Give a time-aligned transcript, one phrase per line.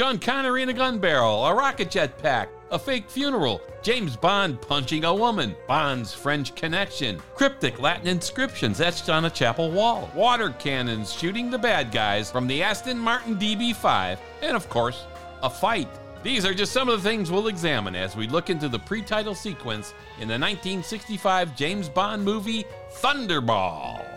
[0.00, 4.58] Sean Connery in a gun barrel, a rocket jet pack, a fake funeral, James Bond
[4.62, 10.54] punching a woman, Bond's French connection, cryptic Latin inscriptions etched on a chapel wall, water
[10.58, 15.04] cannons shooting the bad guys from the Aston Martin DB5, and of course,
[15.42, 15.90] a fight.
[16.22, 19.02] These are just some of the things we'll examine as we look into the pre
[19.02, 24.09] title sequence in the 1965 James Bond movie Thunderball.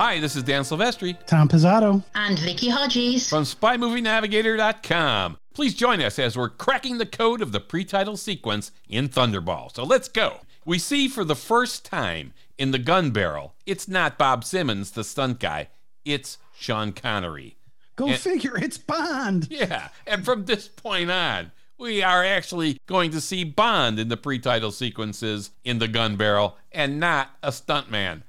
[0.00, 2.02] Hi, this is Dan Silvestri Tom Pizzato.
[2.14, 3.28] And Vicky Hodges.
[3.28, 5.36] from SpyMovieNavigator.com.
[5.52, 9.70] Please join us as we're cracking the code of the pre title sequence in Thunderball.
[9.74, 10.38] So let's go.
[10.64, 15.04] We see for the first time in the gun barrel, it's not Bob Simmons, the
[15.04, 15.68] stunt guy,
[16.06, 17.58] it's Sean Connery.
[17.96, 19.48] Go And- figure, it's Bond.
[19.50, 24.16] Yeah, and from this point on, we are actually going to see Bond in the
[24.16, 28.22] pre title sequences in the gun barrel and not a stuntman.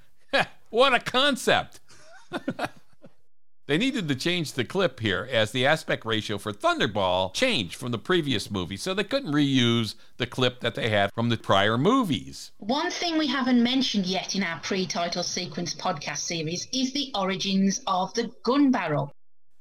[0.72, 1.80] What a concept!
[3.68, 7.92] they needed to change the clip here as the aspect ratio for Thunderball changed from
[7.92, 11.78] the previous movie, so they couldn't reuse the clip that they had from the prior
[11.78, 12.52] movies.
[12.58, 17.12] One thing we haven't mentioned yet in our pre title sequence podcast series is the
[17.14, 19.12] origins of the gun barrel.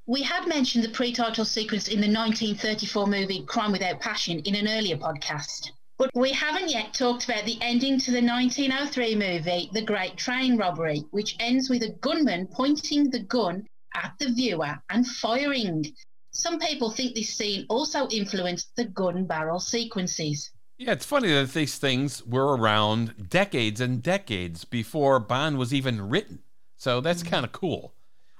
[0.06, 4.54] We had mentioned the pre title sequence in the 1934 movie Crime Without Passion in
[4.54, 5.70] an earlier podcast.
[6.00, 10.56] But we haven't yet talked about the ending to the 1903 movie The Great Train
[10.56, 15.84] Robbery, which ends with a gunman pointing the gun at the viewer and firing.
[16.30, 20.50] Some people think this scene also influenced the gun barrel sequences.
[20.78, 26.08] Yeah, it's funny that these things were around decades and decades before Bond was even
[26.08, 26.38] written.
[26.78, 27.26] So that's mm.
[27.30, 27.92] kind of cool.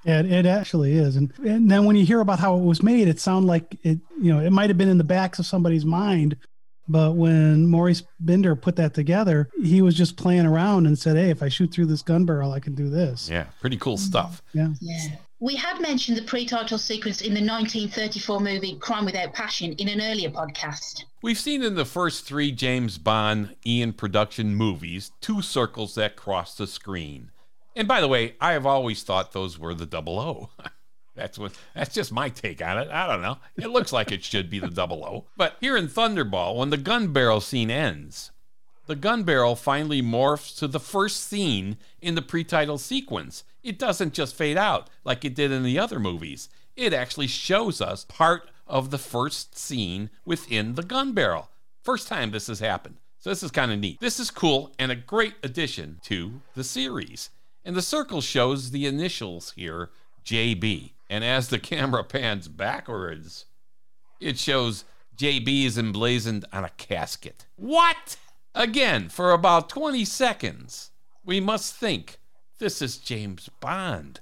[0.06, 1.16] It, it actually is.
[1.16, 3.98] And, and then when you hear about how it was made, it sounded like it,
[4.18, 6.38] you know, it might have been in the backs of somebody's mind.
[6.90, 11.30] But when Maurice Binder put that together, he was just playing around and said, Hey,
[11.30, 13.30] if I shoot through this gun barrel, I can do this.
[13.30, 14.42] Yeah, pretty cool stuff.
[14.52, 14.70] Yeah.
[14.80, 15.16] Yeah.
[15.38, 20.00] We had mentioned the pre-title sequence in the 1934 movie Crime Without Passion in an
[20.00, 21.04] earlier podcast.
[21.22, 26.56] We've seen in the first three James Bond Eon production movies two circles that cross
[26.56, 27.30] the screen.
[27.76, 30.50] And by the way, I have always thought those were the double O.
[31.14, 32.88] That's what that's just my take on it.
[32.88, 33.38] I don't know.
[33.56, 35.24] It looks like it should be the double O.
[35.36, 38.30] But here in Thunderball, when the gun barrel scene ends,
[38.86, 43.44] the gun barrel finally morphs to the first scene in the pre-title sequence.
[43.62, 46.48] It doesn't just fade out like it did in the other movies.
[46.76, 51.50] It actually shows us part of the first scene within the gun barrel.
[51.82, 52.96] First time this has happened.
[53.18, 54.00] So this is kind of neat.
[54.00, 57.30] This is cool and a great addition to the series.
[57.64, 59.90] And the circle shows the initials here,
[60.24, 60.92] JB.
[61.10, 63.44] And as the camera pans backwards,
[64.20, 64.84] it shows
[65.16, 67.46] JB is emblazoned on a casket.
[67.56, 68.16] What?
[68.54, 70.92] Again, for about 20 seconds,
[71.24, 72.18] we must think
[72.58, 74.20] this is James Bond.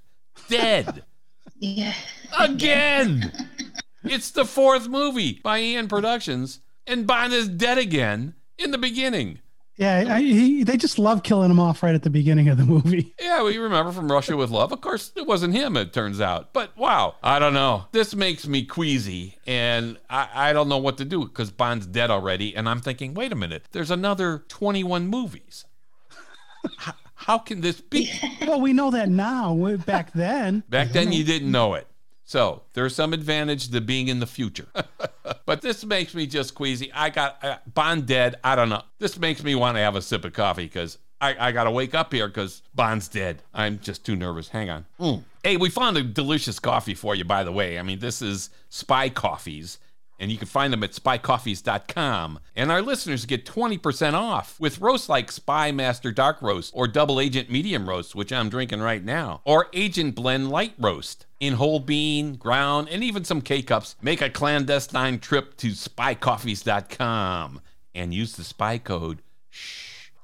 [0.48, 1.04] Dead.
[1.60, 1.94] Yeah.
[2.38, 3.32] Again!
[4.04, 9.40] it's the fourth movie by Eon Productions, and Bond is dead again in the beginning.
[9.78, 10.16] Yeah.
[10.16, 13.14] I, he, they just love killing him off right at the beginning of the movie.
[13.28, 14.72] Yeah, we remember from Russia with Love.
[14.72, 16.52] Of course, it wasn't him, it turns out.
[16.52, 17.84] But wow, I don't know.
[17.92, 22.10] This makes me queasy, and I, I don't know what to do because Bond's dead
[22.10, 22.56] already.
[22.56, 25.66] And I'm thinking, wait a minute, there's another 21 movies.
[26.78, 28.10] how, how can this be?
[28.46, 29.76] well, we know that now.
[29.84, 31.86] Back then, Back then, you didn't know it.
[32.24, 34.68] So there's some advantage to being in the future.
[35.46, 36.92] but this makes me just queasy.
[36.92, 38.36] I got uh, Bond dead.
[38.44, 38.82] I don't know.
[38.98, 41.70] This makes me want to have a sip of coffee because I, I got to
[41.70, 43.42] wake up here because Bond's dead.
[43.52, 44.48] I'm just too nervous.
[44.48, 44.86] Hang on.
[45.00, 45.24] Mm.
[45.42, 47.78] Hey, we found a delicious coffee for you, by the way.
[47.78, 49.78] I mean, this is Spy Coffees.
[50.20, 52.40] And you can find them at spycoffees.com.
[52.56, 57.20] And our listeners get 20% off with roasts like Spy Master Dark Roast or Double
[57.20, 61.80] Agent Medium Roast, which I'm drinking right now, or Agent Blend Light Roast in whole
[61.80, 63.96] bean, ground, and even some K cups.
[64.02, 67.60] Make a clandestine trip to spycoffees.com
[67.94, 69.22] and use the spy code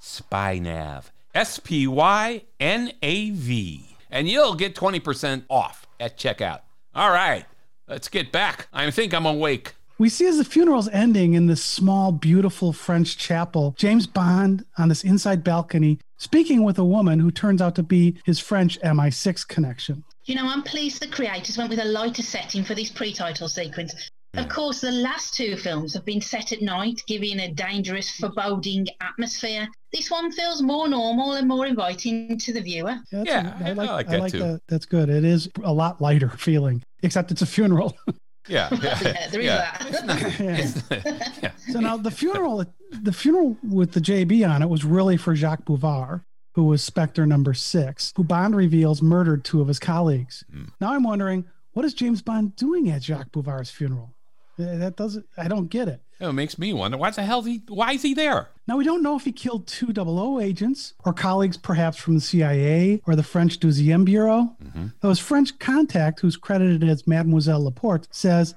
[0.00, 1.04] SPYNAV.
[1.34, 3.96] S P Y N A V.
[4.10, 6.60] And you'll get 20% off at checkout.
[6.94, 7.44] All right,
[7.88, 8.68] let's get back.
[8.72, 9.74] I think I'm awake.
[9.98, 14.88] we see as the funeral's ending in this small, beautiful French chapel, James Bond on
[14.88, 19.46] this inside balcony speaking with a woman who turns out to be his French MI6
[19.48, 20.04] connection.
[20.26, 24.10] You know, I'm pleased the creators went with a lighter setting for this pre-title sequence.
[24.36, 28.88] Of course, the last two films have been set at night, giving a dangerous, foreboding
[29.00, 29.68] atmosphere.
[29.92, 32.96] This one feels more normal and more inviting to the viewer.
[33.12, 34.58] That's Yeah, I like that too.
[34.66, 35.08] That's good.
[35.08, 37.96] It is a lot lighter feeling, except it's a funeral.
[38.46, 40.90] Yeah, yeah, Yeah, there is that.
[40.90, 41.30] Yeah.
[41.42, 41.50] yeah.
[41.70, 45.64] So now the funeral, the funeral with the JB on it was really for Jacques
[45.64, 46.20] Bouvard,
[46.54, 50.44] who was Spectre number six, who Bond reveals murdered two of his colleagues.
[50.52, 50.64] Hmm.
[50.80, 54.14] Now I'm wondering, what is James Bond doing at Jacques Bouvard's funeral?
[54.56, 55.26] That doesn't.
[55.36, 56.00] I don't get it.
[56.20, 58.50] It makes me wonder why the hell he why is he there?
[58.68, 62.14] Now we don't know if he killed two double O agents or colleagues, perhaps from
[62.14, 64.56] the CIA or the French Deuxième Bureau.
[65.00, 68.54] Though his French contact, who's credited as Mademoiselle Laporte, says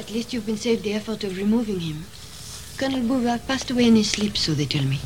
[0.00, 2.04] At least you've been saved the effort of removing him.
[2.76, 4.98] Colonel Bouvard passed away in his sleep, so they tell me.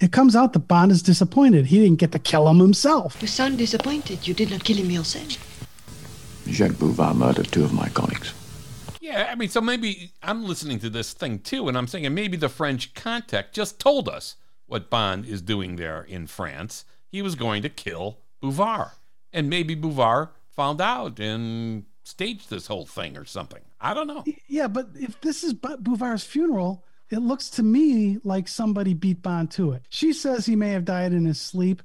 [0.00, 3.20] It comes out that Bond is disappointed he didn't get to kill him himself.
[3.20, 4.26] You sound disappointed.
[4.26, 5.38] You did not kill him yourself.
[6.48, 8.32] Jacques Bouvard murdered two of my colleagues.
[9.00, 12.36] Yeah, I mean, so maybe I'm listening to this thing too, and I'm thinking maybe
[12.36, 16.84] the French contact just told us what Bond is doing there in France.
[17.08, 18.90] He was going to kill Bouvard.
[19.32, 23.62] And maybe Bouvard found out and staged this whole thing or something.
[23.80, 24.24] I don't know.
[24.48, 29.22] Yeah, but if this is Bu- Bouvard's funeral, it looks to me like somebody beat
[29.22, 29.82] Bond to it.
[29.88, 31.82] She says he may have died in his sleep,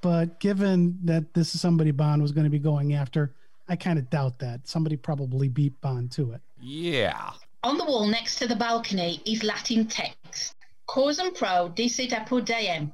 [0.00, 3.34] but given that this is somebody Bond was going to be going after,
[3.68, 4.66] I kind of doubt that.
[4.68, 6.40] Somebody probably beat Bond to it.
[6.60, 7.32] Yeah.
[7.62, 10.54] On the wall next to the balcony is Latin text.
[10.88, 12.92] Causam pro dicit apud Deum.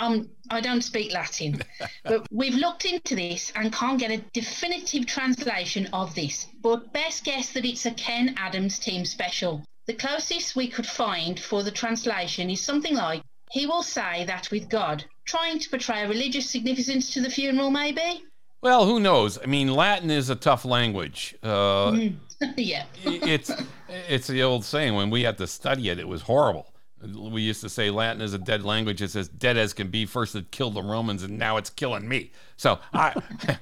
[0.00, 1.60] Um, I don't speak Latin,
[2.04, 6.46] but we've looked into this and can't get a definitive translation of this.
[6.62, 9.64] But best guess that it's a Ken Adams team special.
[9.88, 14.50] The closest we could find for the translation is something like, he will say that
[14.50, 18.22] with God, trying to portray a religious significance to the funeral, maybe?
[18.60, 19.38] Well, who knows?
[19.42, 21.34] I mean, Latin is a tough language.
[21.42, 22.10] Uh,
[22.58, 22.84] yeah.
[23.02, 23.50] it's
[23.88, 26.66] it's the old saying when we had to study it, it was horrible.
[27.00, 29.00] We used to say Latin is a dead language.
[29.00, 30.04] It's as dead as can be.
[30.04, 32.32] First it killed the Romans, and now it's killing me.
[32.58, 33.14] So I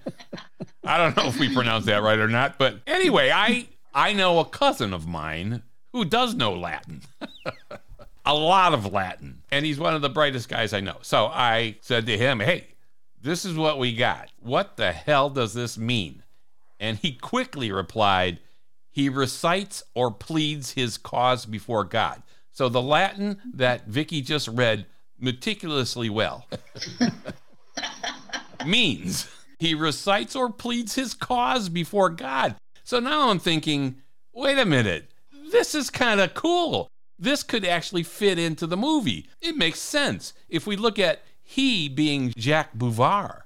[0.83, 4.41] I don't know if we pronounced that right or not, but anyway, I I know
[4.41, 5.63] a cousin of mine
[5.97, 7.03] who does know Latin.
[8.27, 10.99] a lot of Latin, and he's one of the brightest guys I know.
[11.03, 12.67] So I said to him, "Hey,
[13.21, 14.31] this is what we got.
[14.41, 16.23] What the hell does this mean?"
[16.79, 18.41] And he quickly replied,
[18.97, 22.23] he recites or pleads his cause before God.
[22.51, 24.87] So the Latin that Vicky just read
[25.19, 26.47] meticulously well
[28.67, 29.29] means
[29.59, 32.57] he recites or pleads his cause before God.
[32.85, 33.97] So now I'm thinking,
[34.33, 35.11] wait a minute,
[35.51, 36.89] this is kind of cool.
[37.19, 39.29] This could actually fit into the movie.
[39.41, 43.43] It makes sense if we look at he being Jack Bouvard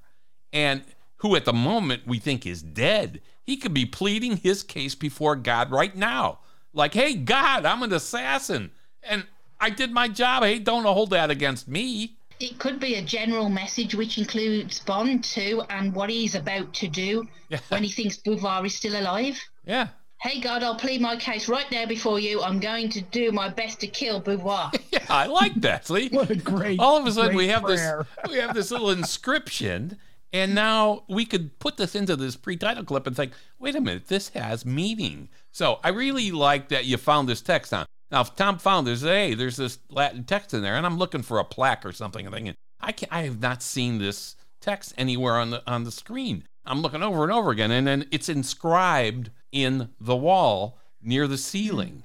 [0.52, 0.82] and
[1.16, 3.20] who at the moment we think is dead.
[3.44, 6.38] He could be pleading his case before God right now.
[6.72, 8.70] Like, hey, God, I'm an assassin
[9.02, 9.26] and
[9.60, 10.42] I did my job.
[10.42, 12.16] Hey, don't hold that against me.
[12.40, 16.88] It could be a general message which includes Bond too and what he's about to
[16.88, 17.28] do
[17.68, 19.38] when he thinks Bouvard is still alive.
[19.66, 19.88] Yeah.
[20.20, 22.42] Hey God, I'll plead my case right now before you.
[22.42, 24.78] I'm going to do my best to kill Bouvard.
[24.92, 25.86] Yeah, I like that.
[25.86, 26.08] See?
[26.08, 28.06] What a great All of a sudden we have prayer.
[28.22, 29.96] this we have this little inscription
[30.32, 34.08] and now we could put this into this pre-title clip and think, wait a minute,
[34.08, 35.28] this has meaning.
[35.52, 37.86] So I really like that you found this text on.
[38.10, 41.22] Now, if Tom found this, hey, there's this Latin text in there, and I'm looking
[41.22, 44.92] for a plaque or something, and thinking, I can I have not seen this text
[44.98, 46.44] anywhere on the on the screen.
[46.66, 51.38] I'm looking over and over again, and then it's inscribed in the wall near the
[51.38, 52.04] ceiling.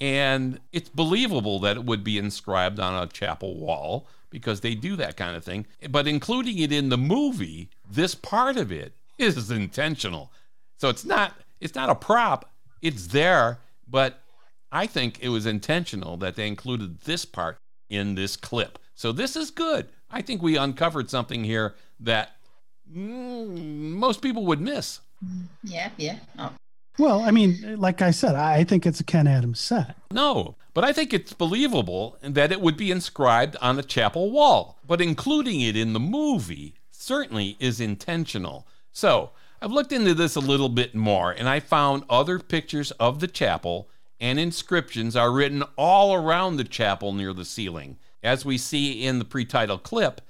[0.00, 4.96] And it's believable that it would be inscribed on a chapel wall because they do
[4.96, 5.66] that kind of thing.
[5.88, 10.30] But including it in the movie, this part of it is intentional.
[10.76, 12.50] So it's not it's not a prop.
[12.82, 14.20] It's there, but
[14.70, 17.56] I think it was intentional that they included this part
[17.88, 18.78] in this clip.
[18.94, 19.88] So this is good.
[20.10, 22.36] I think we uncovered something here that
[22.92, 25.00] mm, most people would miss.
[25.62, 26.18] yeah, yeah.
[26.38, 26.52] Oh.
[26.98, 29.96] Well, I mean, like I said, I think it's a Ken Adams set.
[30.10, 34.78] No, but I think it's believable that it would be inscribed on a chapel wall.
[34.86, 38.66] But including it in the movie certainly is intentional.
[38.92, 43.20] So I've looked into this a little bit more and I found other pictures of
[43.20, 43.88] the chapel
[44.20, 49.18] and inscriptions are written all around the chapel near the ceiling, as we see in
[49.18, 50.20] the pre title clip.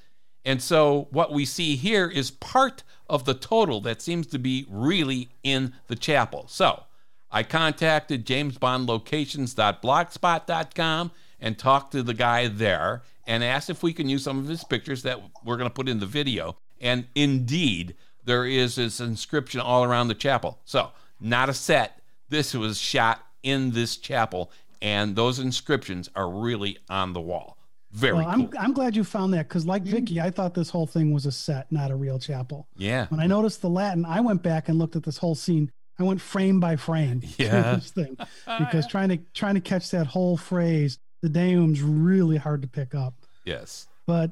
[0.46, 4.64] And so what we see here is part of the total that seems to be
[4.70, 6.46] really in the chapel.
[6.48, 6.84] So
[7.32, 11.10] I contacted jamesbondlocations.blogspot.com
[11.40, 14.62] and talked to the guy there and asked if we can use some of his
[14.62, 16.56] pictures that we're going to put in the video.
[16.80, 20.60] And indeed, there is this inscription all around the chapel.
[20.64, 22.00] So, not a set.
[22.28, 27.55] This was shot in this chapel, and those inscriptions are really on the wall.
[27.96, 28.32] Very Well, cool.
[28.32, 29.88] I'm I'm glad you found that because, like mm.
[29.88, 32.68] Vicky, I thought this whole thing was a set, not a real chapel.
[32.76, 33.06] yeah.
[33.08, 35.70] When I noticed the Latin, I went back and looked at this whole scene.
[35.98, 37.76] I went frame by frame Yeah.
[37.76, 42.36] this thing oh, because trying to trying to catch that whole phrase, the Deum's really
[42.36, 43.14] hard to pick up.
[43.46, 43.86] Yes.
[44.06, 44.30] But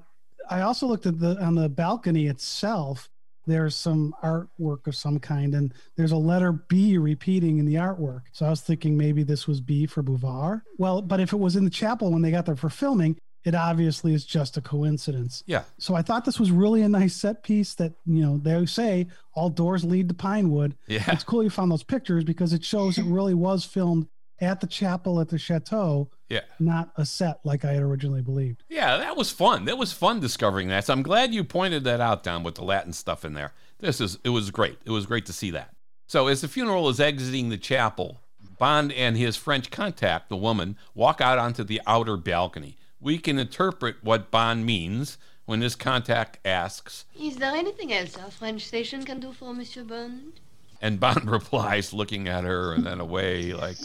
[0.50, 3.09] I also looked at the on the balcony itself.
[3.47, 8.23] there's some artwork of some kind, and there's a letter B repeating in the artwork.
[8.33, 10.61] So I was thinking maybe this was B for Bouvard.
[10.78, 13.55] Well, but if it was in the chapel when they got there for filming, it
[13.55, 15.43] obviously is just a coincidence.
[15.47, 15.65] Yeah.
[15.79, 19.07] So I thought this was really a nice set piece that, you know, they say
[19.35, 20.77] all doors lead to Pinewood.
[20.87, 21.05] Yeah.
[21.09, 24.09] It's cool you found those pictures because it shows it really was filmed
[24.41, 26.41] at the chapel at the chateau, Yeah.
[26.59, 28.65] not a set like I had originally believed.
[28.69, 29.65] Yeah, that was fun.
[29.67, 30.87] That was fun discovering that.
[30.87, 33.53] So I'm glad you pointed that out, Don, with the Latin stuff in there.
[33.79, 34.79] This is it was great.
[34.85, 35.75] It was great to see that.
[36.07, 38.21] So as the funeral is exiting the chapel,
[38.59, 42.77] Bond and his French contact, the woman, walk out onto the outer balcony.
[43.04, 48.30] We can interpret what Bond means when his contact asks, Is there anything else our
[48.30, 50.40] French station can do for Monsieur Bond?
[50.80, 53.76] and Bond replies, looking at her and then away, like,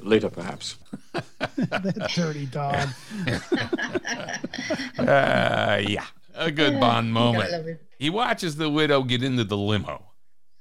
[0.00, 0.76] Later, perhaps.
[1.56, 2.88] that dirty dog.
[4.98, 6.04] uh, yeah,
[6.34, 7.80] a good Bond moment.
[7.98, 10.02] He watches the widow get into the limo,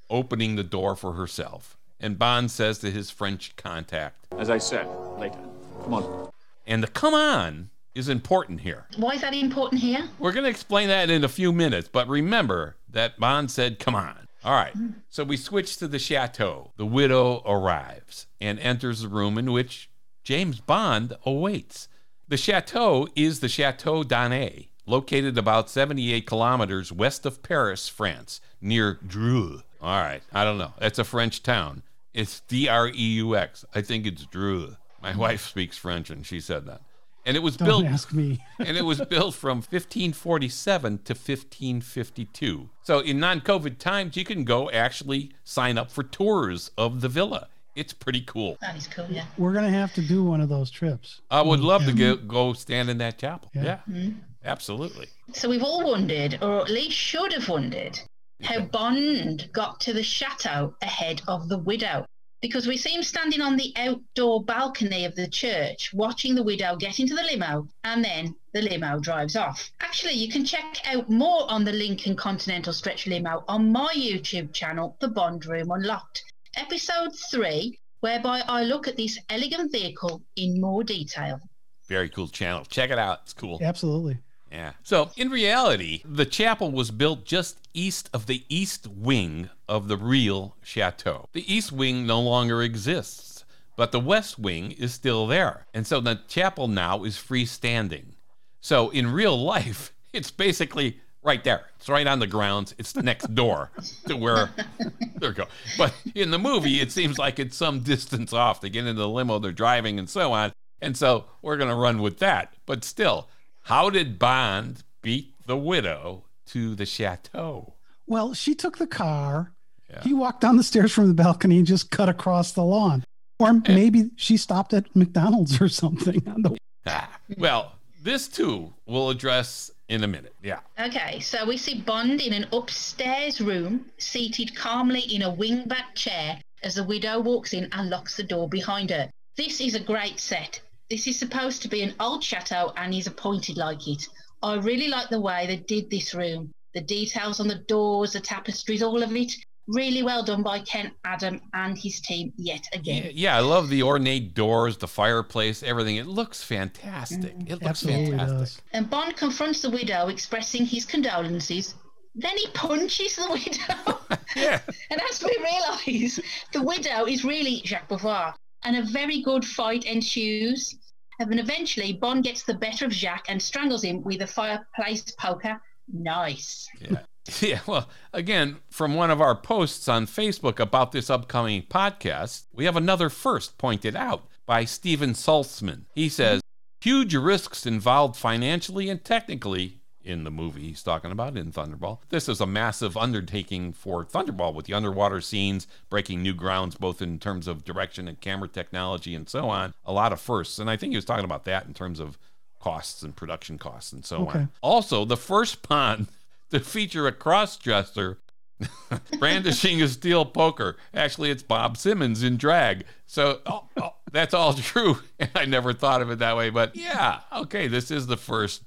[0.09, 1.77] opening the door for herself.
[2.00, 5.39] And Bond says to his French contact, As I said, later.
[5.83, 6.31] Come on.
[6.67, 8.86] And the come on is important here.
[8.97, 10.03] Why is that important here?
[10.19, 13.95] We're going to explain that in a few minutes, but remember that Bond said, come
[13.95, 14.27] on.
[14.43, 15.00] All right, mm-hmm.
[15.09, 16.71] so we switch to the chateau.
[16.77, 19.89] The widow arrives and enters the room in which
[20.24, 21.88] James Bond awaits.
[22.27, 29.00] The chateau is the Chateau d'Anet, located about 78 kilometers west of Paris, France, near
[29.05, 29.63] Dreux.
[29.81, 30.74] All right, I don't know.
[30.81, 31.83] It's a French town.
[32.13, 33.63] It's D R E U X.
[33.74, 34.75] I think it's Dreux.
[35.08, 35.18] My mm.
[35.18, 36.82] wife speaks French and she said that.
[37.26, 38.44] And it was Don't built ask me.
[38.60, 42.70] and it was built from 1547 to 1552.
[42.84, 47.48] So in non-COVID times, you can go actually sign up for tours of the villa.
[47.74, 48.58] It's pretty cool.
[48.60, 49.26] That is cool, yeah.
[49.38, 51.22] We're gonna have to do one of those trips.
[51.32, 53.50] I would love to go, go stand in that chapel.
[53.54, 53.80] Yeah, Yeah.
[53.90, 54.20] Mm-hmm.
[54.44, 55.08] absolutely.
[55.32, 57.98] So we've all wondered, or at least should have wondered,
[58.44, 62.06] how Bond got to the chateau ahead of the widow.
[62.41, 66.75] Because we see him standing on the outdoor balcony of the church, watching the widow
[66.75, 69.72] get into the limo, and then the limo drives off.
[69.79, 74.53] Actually, you can check out more on the Lincoln Continental Stretch limo on my YouTube
[74.53, 76.24] channel, The Bond Room Unlocked,
[76.56, 81.39] episode 3, whereby I look at this elegant vehicle in more detail.
[81.88, 82.65] Very cool channel.
[82.65, 83.22] Check it out.
[83.24, 83.58] It's cool.
[83.62, 84.20] Absolutely.
[84.51, 84.74] Yeah.
[84.84, 89.98] So, in reality, the chapel was built just east of the east wing of the
[89.98, 91.27] real chateau.
[91.34, 95.66] The east wing no longer exists, but the west wing is still there.
[95.74, 98.16] And so the chapel now is freestanding.
[98.62, 101.66] So, in real life, it's basically right there.
[101.75, 102.74] It's right on the grounds.
[102.77, 103.72] It's the next door
[104.08, 104.50] to where
[105.18, 105.46] there we go.
[105.77, 108.62] But in the movie, it seems like it's some distance off.
[108.62, 110.54] They get into the limo, they're driving, and so on.
[110.82, 112.54] And so we're going to run with that.
[112.66, 113.30] But still,
[113.67, 117.74] how did Bond beat the widow to the chateau?
[118.05, 119.51] Well, she took the car.
[119.89, 120.03] Yeah.
[120.03, 123.03] He walked down the stairs from the balcony and just cut across the lawn.
[123.39, 129.09] Or maybe she stopped at McDonald's or something on the Ah, well, this too we'll
[129.09, 130.33] address in a minute.
[130.41, 130.62] Yeah.
[130.79, 136.39] Okay, so we see Bond in an upstairs room, seated calmly in a wingback chair
[136.63, 139.09] as the widow walks in and locks the door behind her.
[139.36, 140.62] This is a great set.
[140.89, 144.08] This is supposed to be an old chateau and is appointed like it.
[144.41, 146.51] I really like the way they did this room.
[146.74, 149.34] The details on the doors, the tapestries, all of it.
[149.67, 153.03] Really well done by Ken Adam and his team yet again.
[153.06, 155.98] Yeah, yeah, I love the ornate doors, the fireplace, everything.
[155.98, 157.36] It looks fantastic.
[157.38, 158.38] Mm, it looks Absolutely fantastic.
[158.38, 158.62] does.
[158.72, 161.75] And Bond confronts the widow, expressing his condolences.
[162.15, 164.00] Then he punches the widow.
[164.36, 164.60] Yeah.
[164.91, 166.20] And as we realise,
[166.53, 168.36] the widow is really Jacques Bouvard,
[168.67, 170.75] and a very good fight ensues.
[171.19, 175.59] And eventually, Bond gets the better of Jacques and strangles him with a fireplace poker.
[175.91, 176.67] Nice.
[176.79, 177.00] Yeah.
[177.41, 182.63] Yeah, well, again, from one of our posts on Facebook about this upcoming podcast, we
[182.63, 185.88] have another first pointed out by Stephen Saltzman.
[185.93, 186.39] He says,
[186.79, 192.00] huge risks involved financially and technically in the movie he's talking about in Thunderball.
[192.10, 197.02] This is a massive undertaking for Thunderball with the underwater scenes, breaking new grounds both
[197.02, 199.74] in terms of direction and camera technology and so on.
[199.86, 200.60] A lot of firsts.
[200.60, 202.18] And I think he was talking about that in terms of
[202.60, 204.40] costs and production costs and so Okay.
[204.40, 204.50] on.
[204.62, 206.08] Also, the first Bond
[206.52, 208.18] to feature a cross-dresser
[209.20, 210.78] brandishing a steel poker.
[210.94, 212.86] Actually, it's Bob Simmons in drag.
[213.06, 215.00] So oh, oh, that's all true.
[215.20, 216.50] And I never thought of it that way.
[216.50, 218.64] But yeah, okay, this is the first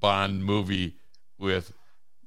[0.00, 0.96] Bond movie
[1.38, 1.72] with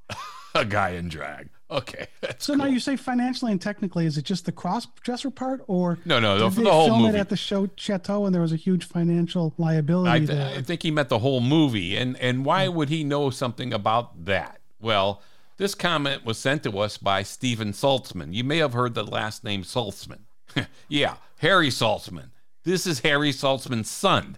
[0.56, 1.50] a guy in drag.
[1.70, 5.30] Okay, that's So now you say financially and technically, is it just the cross dresser
[5.30, 7.18] part, or No, no, the- did they the whole film movie.
[7.18, 10.58] it at the show chateau and there was a huge financial liability I, there?
[10.58, 11.98] I think he meant the whole movie.
[11.98, 12.76] And and why hmm.
[12.76, 14.62] would he know something about that?
[14.80, 15.22] Well,
[15.58, 18.32] This comment was sent to us by Stephen Saltzman.
[18.34, 20.20] You may have heard the last name Saltzman.
[20.88, 22.30] yeah, Harry Saltzman.
[22.64, 24.38] This is Harry Saltzman's son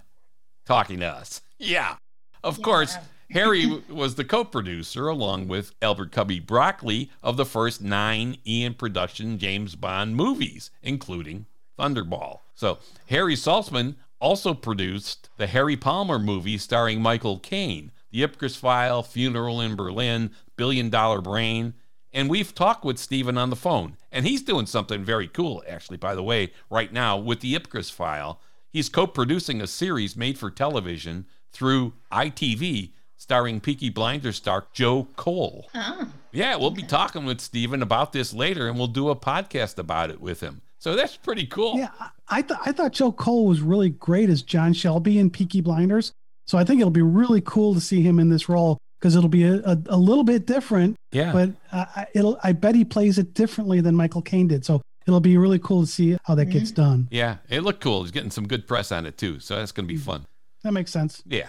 [0.65, 1.41] talking to us.
[1.57, 1.95] Yeah.
[2.43, 2.95] Of course,
[3.31, 8.73] Harry was the co producer, along with Albert Cubby Broccoli, of the first nine Eon
[8.73, 11.45] production James Bond movies, including
[11.77, 12.39] Thunderball.
[12.55, 19.03] So, Harry Saltzman also produced the Harry Palmer movie starring Michael Caine, The Ipcress File,
[19.03, 21.75] Funeral in Berlin, Billion Dollar Brain.
[22.11, 25.97] And we've talked with Steven on the phone, and he's doing something very cool, actually,
[25.97, 28.41] by the way, right now with The Ipcress File.
[28.71, 35.07] He's co producing a series made for television through ITV starring Peaky Blinders star Joe
[35.15, 35.69] Cole.
[35.75, 36.07] Oh.
[36.31, 40.09] Yeah, we'll be talking with Steven about this later, and we'll do a podcast about
[40.09, 40.61] it with him.
[40.79, 41.77] So that's pretty cool.
[41.77, 45.29] Yeah, I, I thought I thought Joe Cole was really great as John Shelby in
[45.29, 46.13] Peaky Blinders.
[46.47, 49.29] So I think it'll be really cool to see him in this role because it'll
[49.29, 50.95] be a, a, a little bit different.
[51.11, 51.31] Yeah.
[51.33, 54.63] But uh, I- it'll I bet he plays it differently than Michael Caine did.
[54.65, 57.07] So it'll be really cool to see how that gets done.
[57.11, 58.03] Yeah, it looked cool.
[58.03, 60.25] He's getting some good press on it too, so that's going to be fun.
[60.63, 61.21] That makes sense.
[61.25, 61.47] Yeah.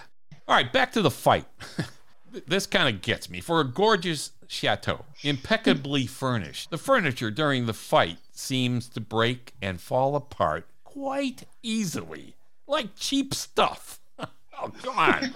[0.51, 1.47] All right, back to the fight.
[2.49, 3.41] this kind of gets me.
[3.41, 9.81] For a gorgeous chateau, impeccably furnished, the furniture during the fight seems to break and
[9.81, 12.35] fall apart quite easily,
[12.67, 14.01] like cheap stuff.
[14.19, 15.35] oh, come on.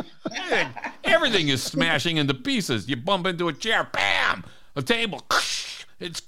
[1.04, 2.88] Everything is smashing into pieces.
[2.88, 4.42] You bump into a chair, bam,
[4.75, 5.23] a table.
[6.00, 6.23] It's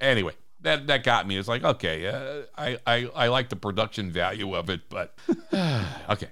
[0.00, 0.34] anyway.
[0.60, 1.36] That that got me.
[1.36, 5.16] It's like okay, uh, I, I I like the production value of it, but
[6.10, 6.28] okay.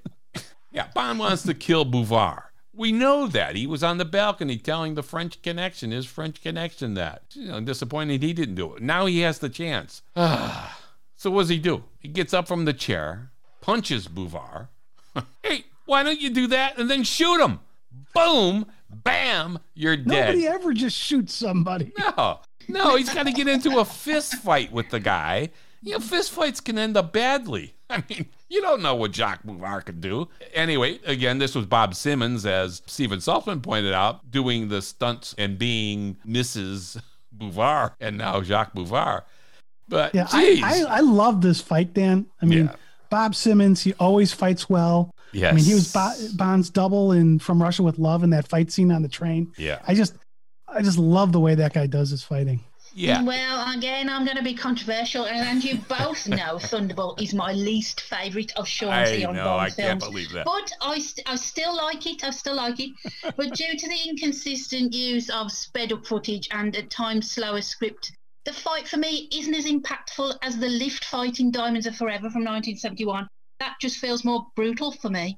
[0.77, 2.43] Yeah, Bond wants to kill Bouvard.
[2.75, 3.57] We know that.
[3.57, 7.23] He was on the balcony telling the French connection, his French connection, that.
[7.31, 8.83] You know, disappointed he didn't do it.
[8.83, 10.03] Now he has the chance.
[10.15, 11.85] so what does he do?
[11.99, 13.31] He gets up from the chair,
[13.63, 14.69] punches Bouvard.
[15.43, 17.61] hey, why don't you do that and then shoot him?
[18.15, 20.07] Boom, bam, you're dead.
[20.07, 21.91] Nobody ever just shoots somebody.
[21.99, 25.49] No, no, he's got to get into a fist fight with the guy.
[25.81, 27.75] You know, fist fights can end up badly.
[27.91, 30.29] I mean, you don't know what Jacques Bouvard could do.
[30.55, 35.59] Anyway, again, this was Bob Simmons, as Stephen Saltzman pointed out, doing the stunts and
[35.59, 37.01] being Mrs.
[37.33, 39.23] Bouvard and now Jacques Bouvard.
[39.89, 40.27] But Yeah.
[40.33, 42.27] I, I I love this fight, Dan.
[42.43, 42.75] I mean, Yeah.
[43.11, 45.11] Bob Simmons, he always fights well.
[45.33, 45.53] yes.
[45.53, 48.73] I mean, he was Bo- Bond's double in From Russia with Love in that fight
[48.73, 49.53] scene on the train.
[49.57, 49.81] Yeah.
[49.87, 50.15] I just,
[50.67, 52.61] I just love the way that guy does his fighting.
[52.97, 53.23] Yeah.
[53.23, 58.01] Well, again, I'm going to be controversial, and, you both know Thunderball is my least
[58.01, 60.05] favourite of Sean I Leon know, Bond I can't films.
[60.05, 60.47] believe that.
[60.47, 62.25] But I, st- I still like it.
[62.25, 62.93] I still like it.
[63.37, 68.13] but due to the inconsistent use of sped up footage and at times slower script,
[68.47, 72.31] the fight for me isn't as impactful as the lift fight in Diamonds Are Forever
[72.31, 73.29] from 1971.
[73.61, 75.37] That just feels more brutal for me.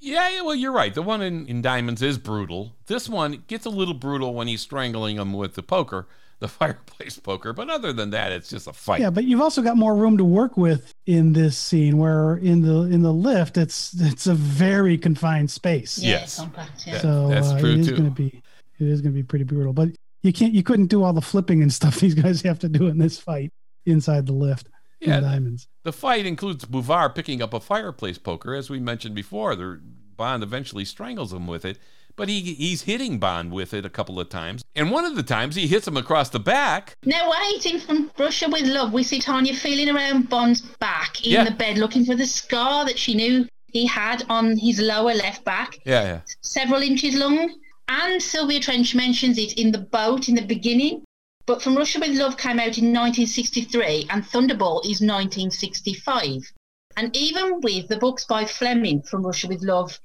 [0.00, 0.94] Yeah, yeah, well, you're right.
[0.94, 2.76] The one in, in Diamonds is brutal.
[2.88, 6.06] This one gets a little brutal when he's strangling him with the poker,
[6.40, 7.52] the fireplace poker.
[7.52, 9.00] But other than that, it's just a fight.
[9.00, 12.62] Yeah, but you've also got more room to work with in this scene, where in
[12.62, 15.98] the in the lift, it's it's a very confined space.
[15.98, 16.38] Yeah, Yes.
[16.38, 16.92] compact, yeah.
[16.94, 17.96] That- so that's uh, true, it is too.
[17.96, 18.42] going to be
[18.78, 19.72] it is going to be pretty brutal.
[19.72, 19.90] But
[20.22, 22.86] you can't you couldn't do all the flipping and stuff these guys have to do
[22.88, 23.52] in this fight
[23.86, 24.68] inside the lift.
[25.00, 25.68] in Yeah, diamonds.
[25.84, 29.54] The fight includes Bouvard picking up a fireplace poker, as we mentioned before.
[29.56, 29.80] The
[30.16, 31.78] Bond eventually strangles him with it,
[32.18, 35.22] but he he's hitting Bond with it a couple of times, and one of the
[35.22, 36.94] times he hits him across the back.
[37.04, 41.44] Now, waiting from Russia with Love, we see Tanya feeling around Bond's back in Yeah.
[41.44, 45.44] the bed, looking for the scar that she knew he had on his lower left
[45.44, 47.54] back, Yeah, yeah, several inches long.
[47.90, 51.04] And Sylvia Trench mentions it in the boat in the beginning.
[51.46, 56.52] But From Russia with Love came out in 1963, and Thunderball is 1965.
[56.98, 59.98] And even with the books by Fleming, From Russia with Love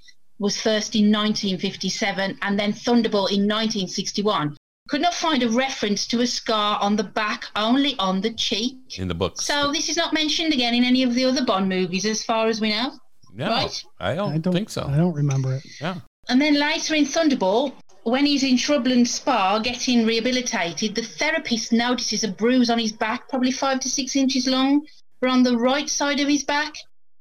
[0.43, 4.57] was first in 1957, and then Thunderball in 1961
[4.89, 8.99] could not find a reference to a scar on the back, only on the cheek.
[8.99, 9.45] in the books.
[9.45, 12.47] So this is not mentioned again in any of the other Bond movies, as far
[12.47, 12.91] as we know.
[13.33, 13.83] no, right.
[14.01, 14.85] I don't, I don't think so.
[14.85, 15.63] I don't remember it.
[15.79, 15.95] Yeah,
[16.27, 17.71] And then later in Thunderball,
[18.03, 23.29] when he's in Shrubland Spa getting rehabilitated, the therapist notices a bruise on his back,
[23.29, 24.85] probably five to six inches long,
[25.21, 26.75] but on the right side of his back.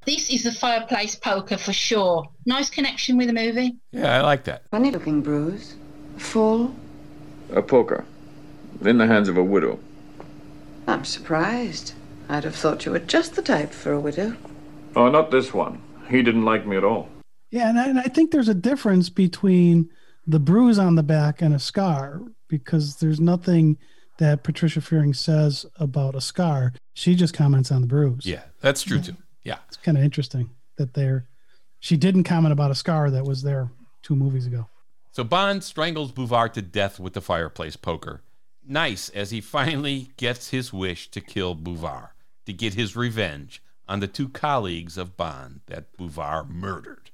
[0.05, 2.29] This is the fireplace poker for sure.
[2.45, 3.77] Nice connection with the movie.
[3.93, 4.65] yeah, I like that.
[4.71, 5.75] Funny looking bruise.
[6.19, 6.75] Full.
[7.53, 8.05] A poker.
[8.81, 9.79] In the hands of a widow.
[10.88, 11.93] I'm surprised.
[12.29, 14.37] I'd have thought you were just the type for a widow.
[14.97, 15.81] Oh, not this one.
[16.09, 17.09] He didn't like me at all.
[17.51, 19.88] Yeah, and I, and I think there's a difference between
[20.27, 23.79] the bruise on the back and a scar because there's nothing
[24.19, 26.73] that Patricia Fearing says about a scar.
[26.95, 28.27] She just comments on the bruise.
[28.27, 29.17] Yeah, that's true too.
[29.44, 31.26] Yeah, It's kind of interesting that there
[31.81, 33.70] she didn't comment about a scar that was there
[34.02, 34.68] two movies ago.
[35.11, 38.22] So Bond strangles Bouvard to death with the fireplace poker.
[38.66, 42.11] Nice as he finally gets his wish to kill Bouvard,
[42.46, 47.11] to get his revenge on the two colleagues of Bond that Bouvard murdered.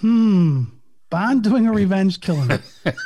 [0.00, 0.64] Hmm.
[1.10, 2.50] Bond doing a revenge killing.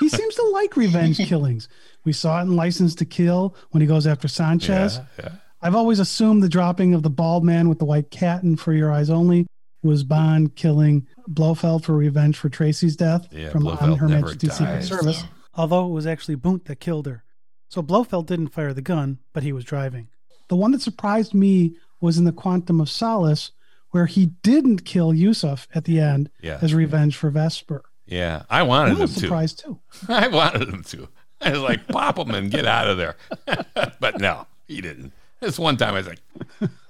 [0.00, 1.68] he seems to like revenge killings.
[2.04, 4.96] We saw it in License to Kill when he goes after Sanchez.
[4.96, 5.32] Yeah, yeah.
[5.60, 8.72] I've always assumed the dropping of the bald man with the white cat in For
[8.72, 9.46] Your Eyes Only
[9.82, 14.26] was Bond killing Blofeld for revenge for Tracy's death Yeah, from Blofeld on Her never
[14.26, 14.88] Majesty's Secret dies.
[14.88, 15.24] Service.
[15.54, 17.24] Although it was actually Bunt that killed her.
[17.68, 20.08] So Blofeld didn't fire the gun, but he was driving.
[20.48, 23.50] The one that surprised me was in the Quantum of Solace,
[23.90, 26.58] where he didn't kill Yusuf at the end Yeah.
[26.62, 27.82] as revenge for Vesper.
[28.06, 29.20] Yeah, I wanted I wanted him was to.
[29.20, 29.80] surprised too.
[30.08, 31.08] I wanted him to.
[31.40, 33.16] I was like, pop him and get out of there.
[34.00, 35.12] but no, he didn't.
[35.40, 36.20] This one time I was like,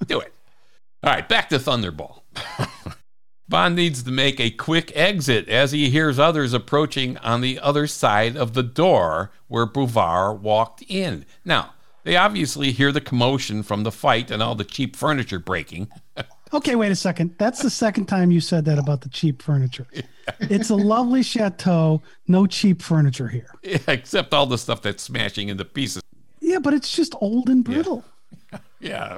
[0.07, 0.33] do it.
[1.03, 2.23] All right, back to Thunderball.
[3.49, 7.87] Bond needs to make a quick exit as he hears others approaching on the other
[7.87, 11.27] side of the door where Bouvard walked in.
[11.45, 15.89] Now, they obviously hear the commotion from the fight and all the cheap furniture breaking.
[16.53, 17.35] Okay, wait a second.
[17.39, 19.87] That's the second time you said that about the cheap furniture.
[20.41, 23.51] It's a lovely chateau, no cheap furniture here.
[23.87, 26.03] Except all the stuff that's smashing into pieces.
[26.41, 27.97] Yeah, but it's just old and brittle.
[27.97, 28.13] Yeah,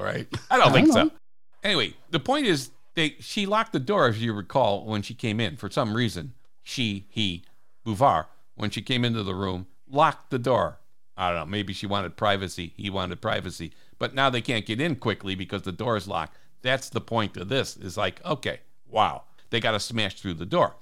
[0.02, 0.26] right.
[0.50, 1.16] I don't I think don't so.
[1.62, 5.40] Anyway, the point is they she locked the door, as you recall, when she came
[5.40, 5.56] in.
[5.56, 7.44] For some reason, she, he,
[7.84, 10.78] Bouvard, when she came into the room, locked the door.
[11.16, 11.46] I don't know.
[11.46, 12.72] Maybe she wanted privacy.
[12.76, 13.72] He wanted privacy.
[13.98, 16.36] But now they can't get in quickly because the door is locked.
[16.62, 17.76] That's the point of this.
[17.76, 20.76] Is like, okay, wow, they got to smash through the door.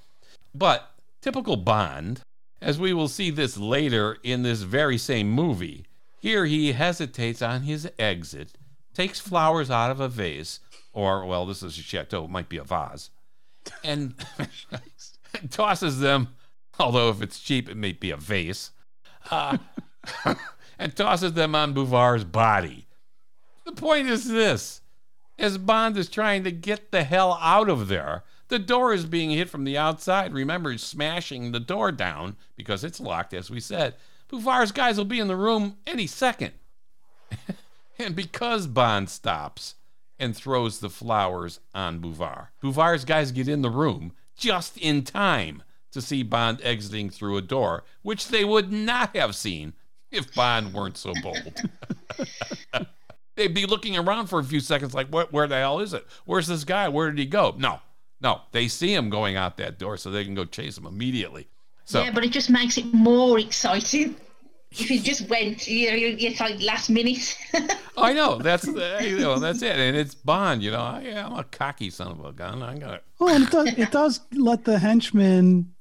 [0.55, 2.21] But typical Bond,
[2.61, 5.87] as we will see this later in this very same movie,
[6.21, 8.58] here he hesitates on his exit,
[8.99, 10.59] takes flowers out of a vase,
[10.93, 13.11] or, well, this is a chateau, it might be a vase,
[13.85, 14.13] and
[15.51, 16.35] tosses them,
[16.81, 18.73] although if it's cheap, it may be a vase,
[19.31, 19.57] uh,
[20.81, 22.89] and tosses them on Bouvard's body.
[23.65, 24.81] The point is this
[25.39, 29.31] as Bond is trying to get the hell out of there, the door is being
[29.31, 30.33] hit from the outside.
[30.33, 33.95] Remember, he's smashing the door down because it's locked, as we said.
[34.29, 36.53] Bouvard's guys will be in the room any second.
[37.99, 39.75] and because Bond stops
[40.19, 45.63] and throws the flowers on Bouvard, Bouvard's guys get in the room just in time
[45.93, 49.75] to see Bond exiting through a door, which they would not have seen
[50.11, 51.63] if Bond weren't so bold.
[53.37, 56.05] They'd be looking around for a few seconds, like, what, where the hell is it?
[56.25, 56.89] Where's this guy?
[56.89, 57.55] Where did he go?
[57.57, 57.81] No,
[58.21, 58.41] no.
[58.51, 61.49] They see him going out that door, so they can go chase him immediately.
[61.85, 64.17] So, yeah, but it just makes it more exciting.
[64.71, 67.37] If you just went, you know, you- it's like last minute.
[67.97, 70.63] I know that's the, uh, you know that's it, and it's Bond.
[70.63, 72.63] You know, I, I'm a cocky son of a gun.
[72.63, 73.05] I got it.
[73.21, 75.73] Oh, well, and it does it does let the henchmen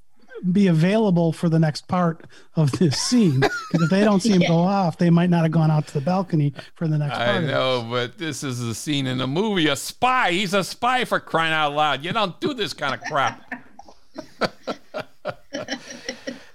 [0.52, 2.24] be available for the next part
[2.54, 3.40] of this scene.
[3.40, 5.94] Because if they don't see him go off, they might not have gone out to
[5.94, 7.28] the balcony for the next part.
[7.28, 9.66] I of know, but this is a scene in a movie.
[9.66, 10.30] A spy.
[10.32, 12.04] He's a spy for crying out loud.
[12.04, 13.52] You don't do this kind of crap.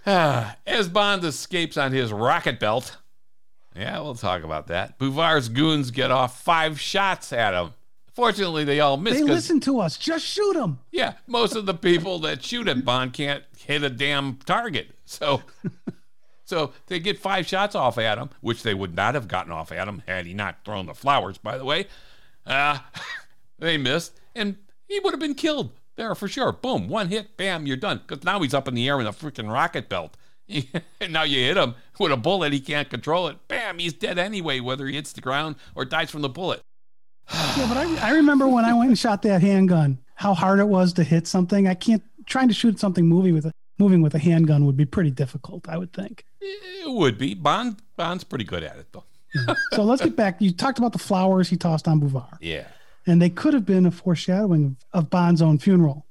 [0.06, 2.98] Ah, As Bond escapes on his rocket belt,
[3.76, 5.00] yeah, we'll talk about that.
[5.00, 7.74] Bouvard's goons get off five shots at him.
[8.13, 9.98] Fortunately, they all miss They listen to us.
[9.98, 10.80] Just shoot them.
[10.92, 14.92] yeah, most of the people that shoot at Bond can't hit a damn target.
[15.06, 15.42] So,
[16.44, 19.72] so they get five shots off at him, which they would not have gotten off
[19.72, 21.39] at him had he not thrown the flowers.
[21.39, 21.88] By the way,
[22.46, 22.78] uh,
[23.58, 26.51] they missed, and he would have been killed there for sure.
[26.51, 28.01] Boom, one hit, bam, you're done.
[28.06, 30.15] Because now he's up in the air in a freaking rocket belt.
[30.49, 30.67] and
[31.13, 33.38] now you hit him with a bullet, he can't control it.
[33.47, 36.62] Bam, he's dead anyway, whether he hits the ground or dies from the bullet.
[37.58, 40.67] Yeah, but I, I remember when I went and shot that handgun, how hard it
[40.67, 41.67] was to hit something.
[41.67, 44.86] I can't trying to shoot something moving with a moving with a handgun would be
[44.86, 46.25] pretty difficult, I would think.
[46.41, 47.34] It would be.
[47.34, 49.03] Bond Bond's pretty good at it though.
[49.71, 50.41] So let's get back.
[50.41, 52.65] You talked about the flowers he tossed on Bouvard, Yeah.
[53.06, 56.06] And they could have been a foreshadowing of, of Bond's own funeral.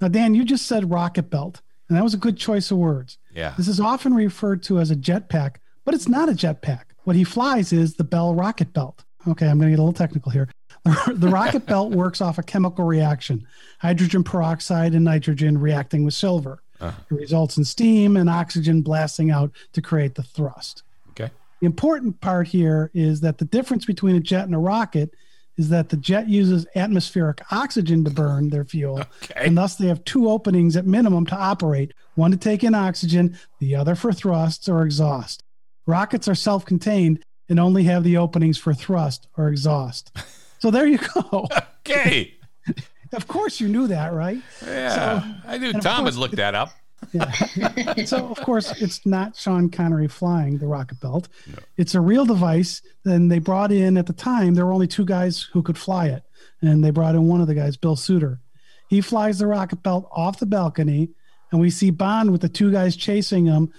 [0.00, 3.18] Now, Dan, you just said rocket belt, and that was a good choice of words.
[3.34, 3.54] Yeah.
[3.56, 6.84] This is often referred to as a jetpack, but it's not a jetpack.
[7.04, 9.04] What he flies is the Bell rocket belt.
[9.28, 10.48] Okay, I'm going to get a little technical here.
[11.14, 13.46] the rocket belt works off a chemical reaction
[13.78, 16.62] hydrogen peroxide and nitrogen reacting with silver.
[16.80, 17.00] Uh-huh.
[17.10, 20.82] It results in steam and oxygen blasting out to create the thrust.
[21.10, 21.30] Okay.
[21.60, 25.14] The important part here is that the difference between a jet and a rocket
[25.58, 29.34] is that the jet uses atmospheric oxygen to burn their fuel, Okay.
[29.46, 33.38] and thus they have two openings at minimum to operate one to take in oxygen,
[33.60, 35.42] the other for thrust or exhaust.
[35.86, 40.10] Rockets are self contained and only have the openings for thrust or exhaust.
[40.60, 41.48] So there you go.
[41.80, 42.34] Okay.
[43.12, 44.38] of course, you knew that, right?
[44.64, 45.24] Yeah.
[45.44, 46.70] I knew Tom course had looked that up.
[47.12, 48.04] Yeah.
[48.04, 51.28] so of course it's not Sean Connery flying the rocket belt.
[51.76, 52.82] It's a real device.
[53.04, 56.06] Then they brought in at the time there were only two guys who could fly
[56.06, 56.22] it,
[56.60, 58.40] and they brought in one of the guys, Bill Suitor.
[58.88, 61.10] He flies the rocket belt off the balcony,
[61.50, 63.72] and we see Bond with the two guys chasing him.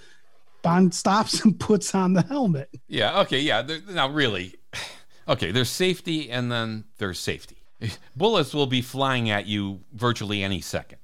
[0.62, 2.70] Bond stops and puts on the helmet.
[2.88, 3.20] Yeah.
[3.20, 3.38] Okay.
[3.38, 3.66] Yeah.
[3.90, 4.54] Now, really,
[5.28, 5.52] okay.
[5.52, 7.58] There's safety, and then there's safety.
[8.16, 10.98] Bullets will be flying at you virtually any second,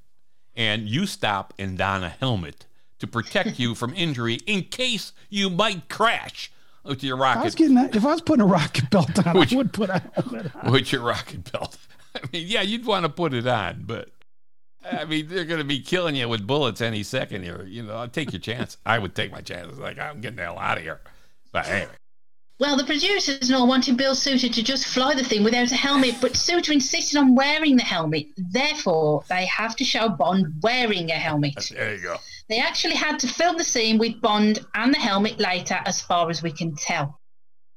[0.61, 2.67] and you stop and don a helmet
[2.99, 6.53] to protect you from injury in case you might crash
[6.85, 9.27] with your If I was rocket getting that, if I was putting a rocket belt
[9.27, 10.73] on, Which- I would put a helmet on.
[10.73, 11.79] with your rocket belt.
[12.15, 14.11] I mean, yeah, you'd want to put it on, but
[14.85, 17.65] I mean, they're going to be killing you with bullets any second here.
[17.67, 18.77] You know, i take your chance.
[18.85, 19.79] I would take my chances.
[19.79, 21.01] Like, I'm getting the hell out of here.
[21.53, 21.93] But anyway,
[22.61, 26.17] Well, the producers not wanting Bill Suitor to just fly the thing without a helmet,
[26.21, 28.27] but Suitor insisted on wearing the helmet.
[28.37, 31.55] Therefore, they have to show Bond wearing a helmet.
[31.71, 32.19] there you go.
[32.51, 36.29] They actually had to film the scene with Bond and the helmet later, as far
[36.29, 37.19] as we can tell.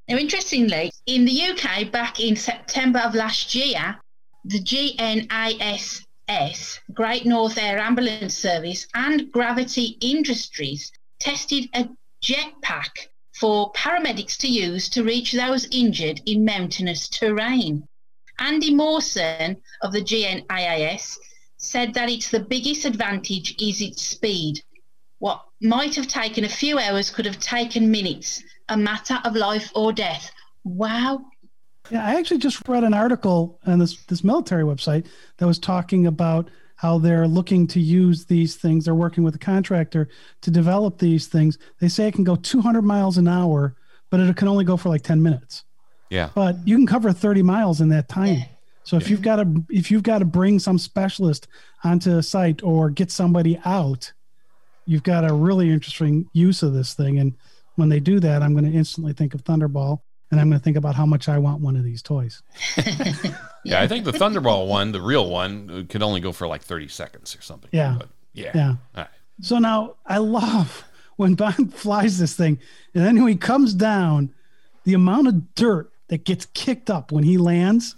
[0.09, 3.97] Now, interestingly, in the UK back in September of last year,
[4.43, 6.05] the GNISS,
[6.93, 10.91] Great North Air Ambulance Service, and Gravity Industries
[11.21, 11.87] tested a
[12.21, 13.07] jetpack
[13.39, 17.87] for paramedics to use to reach those injured in mountainous terrain.
[18.39, 21.17] Andy Mawson of the GNIS
[21.57, 24.61] said that it's the biggest advantage is its speed.
[25.19, 29.71] What might have taken a few hours could have taken minutes, a matter of life
[29.75, 30.31] or death.
[30.63, 31.25] Wow.
[31.89, 36.07] Yeah, I actually just read an article on this this military website that was talking
[36.07, 38.85] about how they're looking to use these things.
[38.85, 40.09] They're working with a contractor
[40.41, 41.57] to develop these things.
[41.79, 43.75] They say it can go 200 miles an hour,
[44.09, 45.63] but it can only go for like 10 minutes.
[46.09, 46.29] Yeah.
[46.35, 48.43] But you can cover 30 miles in that time.
[48.83, 51.47] So if you've got to if you've got to bring some specialist
[51.83, 54.11] onto a site or get somebody out,
[54.85, 57.19] you've got a really interesting use of this thing.
[57.19, 57.33] And
[57.75, 60.63] when they do that, I'm going to instantly think of Thunderball, and I'm going to
[60.63, 62.43] think about how much I want one of these toys.
[63.65, 66.87] Yeah, I think the Thunderball one, the real one, could only go for like 30
[66.87, 67.69] seconds or something.
[67.71, 67.95] Yeah.
[67.99, 68.51] But yeah.
[68.53, 68.69] Yeah.
[68.69, 69.07] All right.
[69.41, 70.83] So now I love
[71.15, 72.59] when Bond flies this thing,
[72.93, 74.33] and then when he comes down,
[74.83, 77.95] the amount of dirt that gets kicked up when he lands,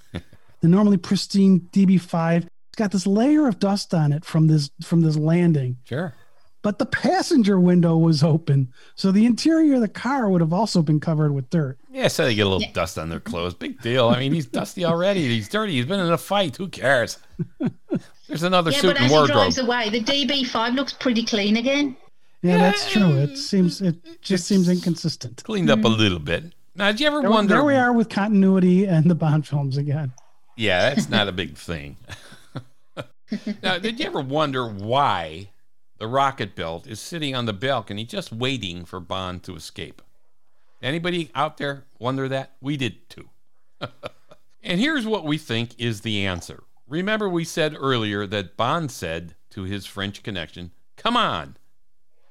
[0.62, 5.02] the normally pristine DB5, it's got this layer of dust on it from this from
[5.02, 5.78] this landing.
[5.86, 6.14] Sure.
[6.66, 10.82] But the passenger window was open, so the interior of the car would have also
[10.82, 11.78] been covered with dirt.
[11.92, 13.54] Yeah, so they get a little dust on their clothes.
[13.54, 14.08] Big deal.
[14.10, 15.28] I mean, he's dusty already.
[15.28, 15.74] He's dirty.
[15.74, 16.58] He's been in a fight.
[16.58, 17.20] Who cares?
[18.28, 21.56] There's another Yeah, suit but and as he drives away, the DB5 looks pretty clean
[21.56, 21.96] again.
[22.42, 23.16] Yeah, that's true.
[23.16, 25.44] It seems it just seems inconsistent.
[25.44, 26.00] Cleaned up a mm-hmm.
[26.00, 26.46] little bit.
[26.76, 27.54] Now, did you ever There, wonder?
[27.54, 30.14] there we are with continuity and the Bond films again.
[30.58, 31.98] Yeah, that's not a big thing.
[33.62, 35.50] now, did you ever wonder why
[35.98, 40.02] the rocket belt is sitting on the balcony just waiting for Bond to escape?
[40.82, 42.56] Anybody out there wonder that?
[42.62, 43.30] We did too.
[44.64, 46.64] and here's what we think is the answer.
[46.88, 51.58] Remember, we said earlier that Bond said to his French connection, Come on.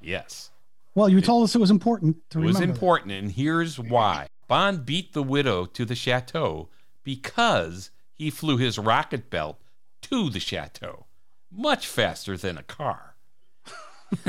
[0.01, 0.51] Yes.
[0.95, 2.67] Well, you told us it was important to It was remember.
[2.67, 2.73] that.
[2.79, 4.29] important, and here's why.
[4.47, 6.69] Bond beat the widow to the chateau
[7.03, 9.61] because he flew his rocket belt
[10.03, 11.07] to the chateau
[11.51, 13.14] much faster than a car.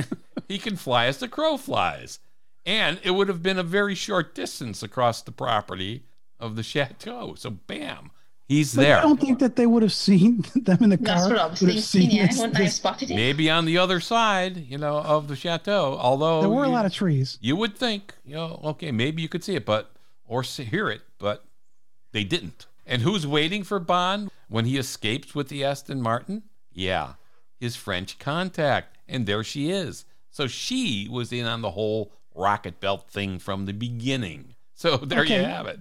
[0.48, 2.20] he can fly as the crow flies.
[2.66, 6.04] And it would have been a very short distance across the property
[6.40, 7.36] of the chateau.
[7.36, 8.10] So, bam,
[8.48, 8.98] he's But there.
[8.98, 11.06] I don't think that they would have seen them in the car.
[11.06, 12.28] That's what I was would have thinking, seen yeah.
[12.28, 13.16] this- Wouldn't they have this- spotted it?
[13.16, 15.96] Maybe on the other side, you know, of the chateau.
[16.00, 17.38] Although There were a you- lot of trees.
[17.40, 19.92] You would think, you know, okay, maybe you could see it, but
[20.28, 21.46] or see, hear it, but
[22.14, 22.66] they didn't.
[22.88, 26.44] And who's waiting for Bond when he escapes with the Aston Martin?
[26.74, 27.14] Yeah,
[27.60, 30.06] his French contact, and there she is.
[30.32, 34.56] So she was in on the whole rocket belt thing from the beginning.
[34.74, 35.80] So there you have it.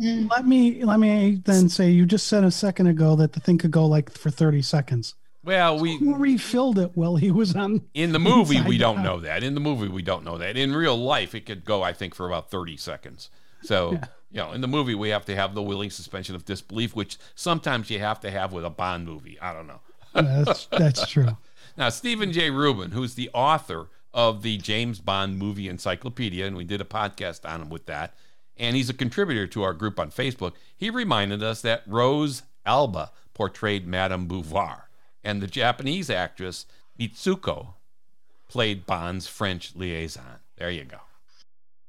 [0.00, 0.30] Mm.
[0.30, 3.58] Let me let me then say you just said a second ago that the thing
[3.58, 5.14] could go like for 30 seconds.
[5.42, 7.82] Well, we Who refilled it while he was on?
[7.94, 9.04] in the movie we don't out.
[9.04, 9.42] know that.
[9.42, 10.56] In the movie we don't know that.
[10.56, 13.30] In real life, it could go, I think, for about thirty seconds.
[13.62, 13.92] So
[14.30, 17.16] you know, in the movie we have to have the willing suspension of disbelief, which
[17.34, 19.38] sometimes you have to have with a Bond movie.
[19.40, 19.80] I don't know.
[20.16, 21.36] That's that's true.
[21.76, 22.50] Now, Stephen J.
[22.50, 27.48] Rubin, who's the author of the James Bond Movie Encyclopedia, and we did a podcast
[27.48, 28.14] on him with that,
[28.56, 33.12] and he's a contributor to our group on Facebook, he reminded us that Rose Alba
[33.34, 34.80] portrayed Madame Bouvard,
[35.22, 36.64] and the Japanese actress
[36.98, 37.74] Mitsouko
[38.48, 40.40] played Bond's French liaison.
[40.56, 41.00] There you go.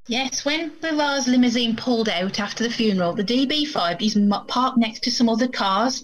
[0.08, 5.12] Yes, when Bouvard's limousine pulled out after the funeral, the DB5 is parked next to
[5.12, 6.04] some other cars.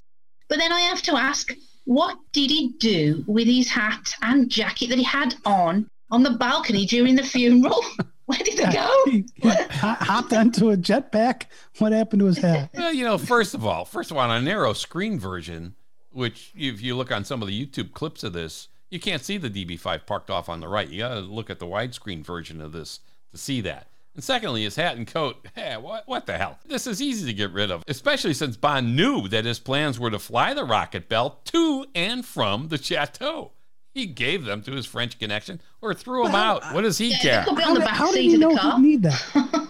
[0.49, 1.53] But then I have to ask,
[1.85, 6.31] What did he do with his hat and jacket that he had on on the
[6.31, 7.83] balcony during the funeral?
[8.25, 8.89] Where did they go?
[9.05, 11.43] He, he hopped onto a jetpack.
[11.79, 12.69] What happened to his hat?
[12.73, 15.75] Well, you know, first of all, first of all, on a narrow screen version,
[16.11, 19.37] which if you look on some of the YouTube clips of this, you can't see
[19.37, 20.87] the DB5 parked off on the right.
[20.87, 23.87] You got to look at the widescreen version of this to see that.
[24.15, 25.47] And secondly, his hat and coat.
[25.55, 26.59] Hey, what, what the hell?
[26.65, 30.11] This is easy to get rid of, especially since Bond knew that his plans were
[30.11, 33.51] to fly the rocket belt to and from the chateau.
[33.93, 36.73] He gave them to his French connection or threw them Well, out.
[36.73, 37.45] What does he Yeah, care?
[37.47, 39.67] it How did, how did he know he'd need that?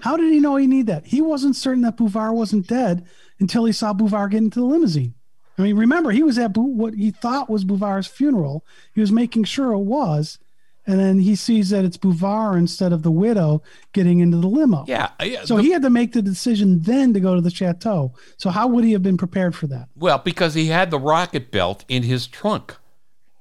[0.00, 1.06] How did he know he need that?
[1.06, 3.06] He wasn't certain that Bouvar wasn't dead
[3.38, 5.14] until he saw Bouvar get into the limousine.
[5.58, 8.64] I mean, remember, he was at Bou- what he thought was Bouvar's funeral.
[8.94, 10.38] He was making sure it was.
[10.86, 13.62] And then he sees that it's Bouvar instead of the widow
[13.92, 14.84] getting into the limo.
[14.88, 15.44] Yeah, yeah.
[15.44, 18.14] So the- he had to make the decision then to go to the chateau.
[18.38, 19.88] So how would he have been prepared for that?
[19.94, 22.76] Well, because he had the rocket belt in his trunk.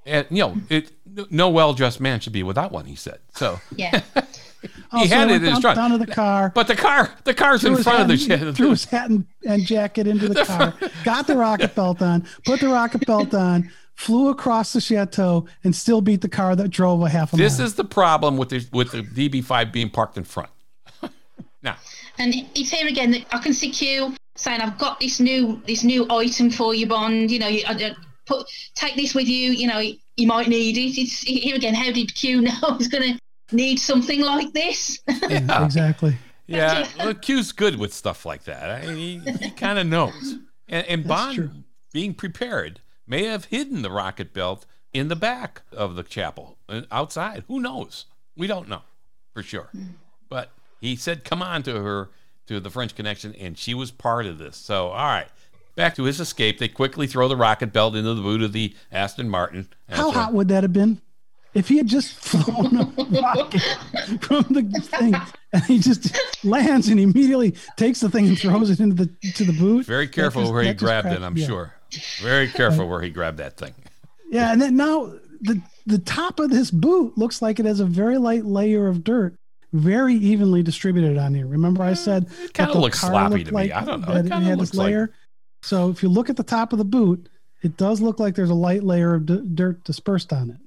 [0.05, 0.91] And, you know, it,
[1.31, 3.19] no well dressed man should be without one, he said.
[3.35, 4.01] So Yeah.
[4.91, 5.75] Oh, he so had he it in his went trunk.
[5.77, 6.51] down, down to the car.
[6.53, 9.09] But the car, the car's threw in his front of the hat- threw his hat
[9.09, 10.73] and, and jacket into the car,
[11.05, 15.75] got the rocket belt on, put the rocket belt on, flew across the chateau, and
[15.75, 17.65] still beat the car that drove a half a This mile.
[17.65, 20.49] This is the problem with the with the DB5 being parked in front.
[21.61, 21.75] now,
[22.17, 25.83] And it's here again that I can see Q saying, "I've got this new this
[25.83, 27.29] new item for you, Bond.
[27.29, 29.51] You know, you, I, I put take this with you.
[29.51, 31.75] You know, you might need it." It's here again.
[31.75, 34.97] How did Q know he's going to need something like this?
[35.07, 36.15] Yeah, exactly.
[36.47, 38.71] yeah, well, Q's good with stuff like that.
[38.71, 40.35] I mean, he, he kind of knows.
[40.69, 41.51] And, and Bond, true.
[41.91, 42.79] being prepared,
[43.09, 47.43] may have hidden the rocket belt in the back of the chapel, uh, outside.
[47.47, 48.05] Who knows?
[48.37, 48.83] We don't know
[49.33, 49.69] for sure.
[50.29, 52.09] But he said, "Come on" to her
[52.47, 54.55] to the French Connection, and she was part of this.
[54.55, 55.27] So, all right.
[55.75, 58.75] Back to his escape, they quickly throw the rocket belt into the boot of the
[58.91, 59.69] Aston Martin.
[59.87, 60.99] How hot would that have been?
[61.53, 63.61] If he had just flown a rocket
[64.21, 65.15] from the thing
[65.51, 69.43] and he just lands and immediately takes the thing and throws it into the to
[69.43, 69.85] the boot.
[69.85, 71.47] Very careful just- where he grabbed it, I'm yeah.
[71.47, 71.73] sure.
[72.21, 73.73] Very careful where he grabbed that thing.
[74.29, 77.85] Yeah, and then now the the top of this boot looks like it has a
[77.85, 79.33] very light layer of dirt,
[79.73, 81.47] very evenly distributed on here.
[81.47, 83.71] Remember, I eh, said It kinda looks sloppy to me.
[83.71, 84.13] I don't know.
[84.15, 85.13] It it, had this like- layer.
[85.63, 87.27] So if you look at the top of the boot,
[87.63, 90.57] it does look like there's a light layer of d- dirt dispersed on it.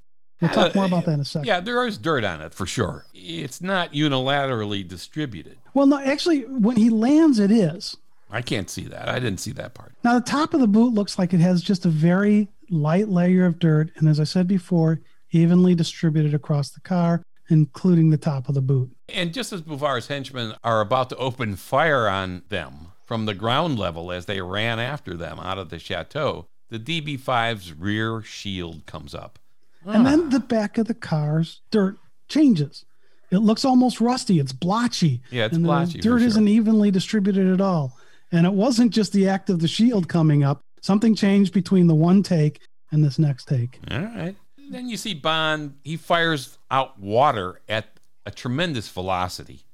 [0.42, 1.46] We'll talk uh, more about that in a second.
[1.46, 3.07] Yeah, there is dirt on it for sure.
[3.14, 5.57] It's not unilaterally distributed.
[5.72, 7.96] Well, no, actually, when he lands, it is.
[8.28, 9.09] I can't see that.
[9.09, 9.92] I didn't see that part.
[10.02, 13.46] Now, the top of the boot looks like it has just a very light layer
[13.46, 13.90] of dirt.
[13.96, 15.00] And as I said before,
[15.31, 18.90] evenly distributed across the car, including the top of the boot.
[19.09, 23.78] And just as Bouvar's henchmen are about to open fire on them from the ground
[23.78, 29.14] level as they ran after them out of the chateau, the DB5's rear shield comes
[29.14, 29.38] up.
[29.84, 31.96] And then the back of the car's dirt
[32.28, 32.84] changes.
[33.30, 34.38] It looks almost rusty.
[34.38, 35.22] It's blotchy.
[35.30, 36.28] Yeah, it's and blotchy, The dirt sure.
[36.28, 37.96] isn't evenly distributed at all.
[38.30, 40.60] And it wasn't just the act of the shield coming up.
[40.82, 43.78] Something changed between the one take and this next take.
[43.90, 44.36] All right.
[44.70, 47.86] Then you see Bond, he fires out water at
[48.24, 49.64] a tremendous velocity,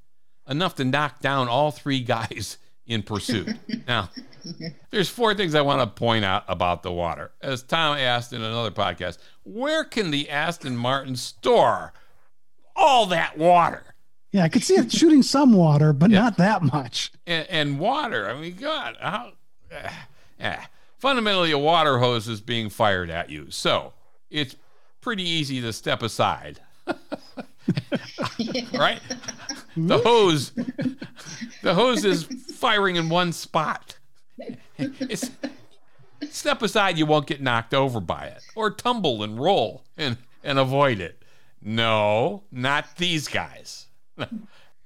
[0.49, 2.59] enough to knock down all three guys
[2.89, 3.55] in pursuit.
[3.87, 4.09] now,
[4.91, 7.31] there's four things I want to point out about the water.
[7.41, 11.93] As Tom asked in another podcast, where can the Aston Martin store
[12.75, 13.85] all that water?
[14.33, 17.13] Yeah, I could see it shooting some water, but not that much.
[17.27, 18.29] and, and water.
[18.29, 19.33] I mean, God, how?
[19.71, 19.91] eh,
[20.41, 20.57] eh.
[20.99, 23.93] Fundamentally, a water hose is being fired at you, so
[24.31, 24.57] it's
[25.01, 26.61] pretty easy to step aside,
[28.75, 29.01] right?
[29.77, 30.51] The hose,
[31.63, 32.25] the hose is
[32.59, 33.99] firing in one spot.
[34.77, 35.31] It's,
[36.31, 40.59] step aside, you won't get knocked over by it, or tumble and roll and and
[40.59, 41.23] avoid it.
[41.63, 43.87] No, not these guys.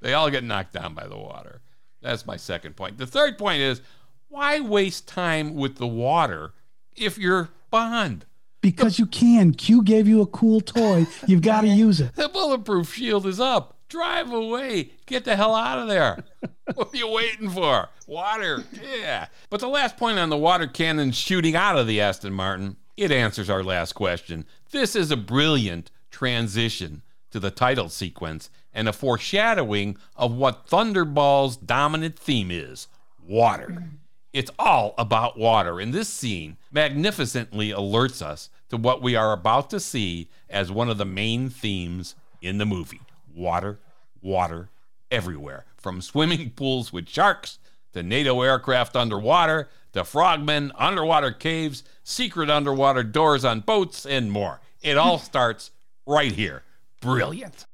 [0.02, 1.62] They all get knocked down by the water.
[2.02, 2.98] That's my second point.
[2.98, 3.80] The third point is
[4.28, 6.52] why waste time with the water
[6.96, 8.26] if you're Bond?
[8.60, 9.54] Because you can.
[9.54, 11.06] Q gave you a cool toy.
[11.26, 12.14] You've got to use it.
[12.16, 13.78] The bulletproof shield is up.
[13.92, 14.92] Drive away.
[15.04, 16.24] Get the hell out of there.
[16.74, 17.90] what are you waiting for?
[18.06, 18.64] Water.
[18.82, 19.26] Yeah.
[19.50, 23.12] But the last point on the water cannon shooting out of the Aston Martin, it
[23.12, 24.46] answers our last question.
[24.70, 31.58] This is a brilliant transition to the title sequence and a foreshadowing of what Thunderball's
[31.58, 32.88] dominant theme is
[33.22, 33.90] water.
[34.32, 39.68] It's all about water, and this scene magnificently alerts us to what we are about
[39.68, 43.02] to see as one of the main themes in the movie
[43.34, 43.80] water,
[44.20, 44.70] water,
[45.10, 47.58] everywhere, from swimming pools with sharks
[47.92, 54.60] to NATO aircraft underwater, the frogmen, underwater caves, secret underwater doors on boats, and more.
[54.80, 55.70] It all starts
[56.06, 56.62] right here.
[57.00, 57.66] Brilliant.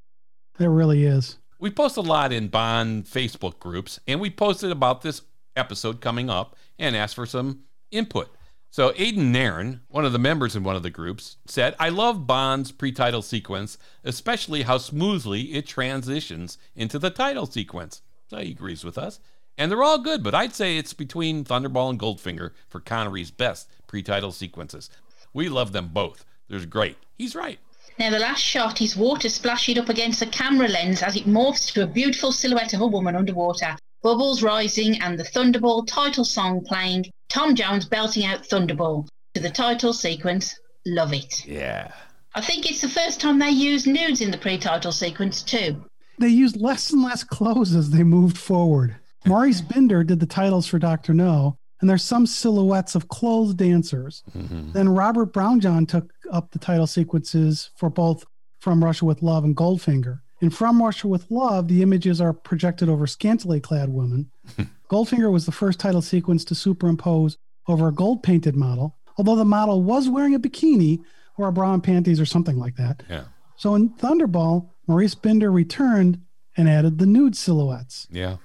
[0.58, 1.36] It really is.
[1.60, 5.22] We post a lot in Bond Facebook groups, and we posted about this
[5.56, 8.28] episode coming up and asked for some input.
[8.70, 12.26] So Aiden Nairn, one of the members in one of the groups, said, I love
[12.26, 18.02] Bond's pre-title sequence, especially how smoothly it transitions into the title sequence.
[18.28, 19.20] So he agrees with us.
[19.56, 23.68] And they're all good, but I'd say it's between Thunderball and Goldfinger for Connery's best
[23.86, 24.90] pre-title sequences.
[25.32, 26.24] We love them both.
[26.48, 26.96] They're great.
[27.16, 27.58] He's right.
[27.98, 31.72] Now, the last shot is water splashing up against the camera lens as it morphs
[31.72, 33.76] to a beautiful silhouette of a woman underwater.
[34.02, 37.10] Bubbles rising and the Thunderball title song playing.
[37.28, 40.58] Tom Jones belting out Thunderball to the title sequence.
[40.86, 41.46] Love it.
[41.46, 41.92] Yeah.
[42.34, 45.84] I think it's the first time they used nudes in the pre title sequence, too.
[46.18, 48.96] They used less and less clothes as they moved forward.
[49.26, 51.12] Maurice Binder did the titles for Dr.
[51.14, 54.22] No, and there's some silhouettes of clothed dancers.
[54.36, 54.72] Mhm.
[54.72, 58.24] Then Robert Brownjohn took up the title sequences for both
[58.60, 60.20] From Russia with Love and Goldfinger.
[60.40, 64.30] In From Russia with Love, the images are projected over scantily clad women.
[64.90, 67.36] Goldfinger was the first title sequence to superimpose
[67.66, 71.00] over a gold painted model, although the model was wearing a bikini
[71.36, 73.02] or a bra and panties or something like that.
[73.08, 73.24] Yeah.
[73.56, 76.20] So in Thunderball, Maurice Binder returned
[76.56, 78.06] and added the nude silhouettes.
[78.10, 78.36] Yeah.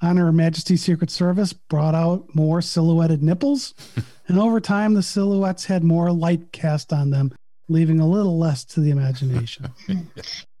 [0.00, 3.72] On Her Majesty's Secret Service brought out more silhouetted nipples,
[4.26, 7.32] and over time the silhouettes had more light cast on them,
[7.72, 9.70] leaving a little less to the imagination.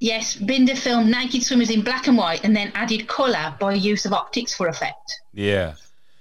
[0.00, 4.04] Yes, Binder filmed naked swimmers in black and white and then added colour by use
[4.04, 5.20] of optics for effect.
[5.32, 5.74] Yeah.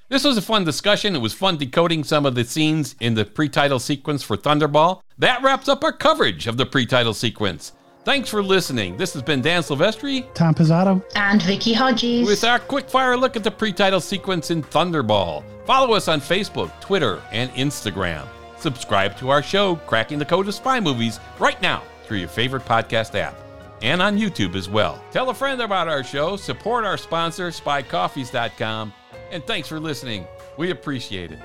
[0.09, 1.15] This was a fun discussion.
[1.15, 5.01] It was fun decoding some of the scenes in the pre title sequence for Thunderball.
[5.17, 7.71] That wraps up our coverage of the pre title sequence.
[8.03, 8.97] Thanks for listening.
[8.97, 12.27] This has been Dan Silvestri Tom Pizzato, And Vicky Hodges.
[12.27, 15.43] with our quick fire look at the pre title sequence in Thunderball.
[15.65, 18.27] Follow us on Facebook, Twitter, and Instagram.
[18.62, 22.64] Subscribe to our show, Cracking the Code of Spy Movies, right now through your favorite
[22.64, 23.36] podcast app
[23.82, 25.03] and on YouTube as well.
[25.12, 28.93] Tell a friend about our show, support our sponsor, spycoffees.com,
[29.32, 30.28] and thanks for listening.
[30.57, 31.39] We appreciate it.